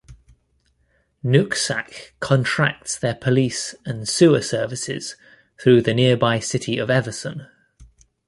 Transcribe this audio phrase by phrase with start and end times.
[1.23, 5.15] Nooksack contracts their Police and sewer services
[5.61, 7.45] through the nearby City of Everson.